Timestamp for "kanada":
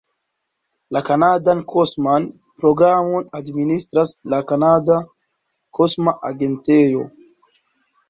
4.51-5.01